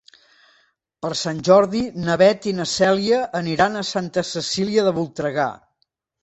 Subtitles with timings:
[1.05, 3.19] Per Sant Jordi na Beth i na Cèlia
[3.53, 5.47] iran a Santa Cecília de Voltregà.